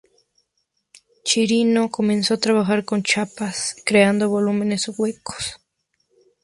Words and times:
Chirino 1.23 1.91
comenzó 1.91 2.33
a 2.33 2.37
trabajar 2.39 2.85
con 2.85 3.03
chapas, 3.03 3.75
creando 3.85 4.29
volúmenes 4.31 4.89
huecos. 4.97 5.61